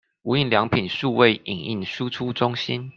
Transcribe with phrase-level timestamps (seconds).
[0.23, 2.89] 無印良品數位影印輸出中心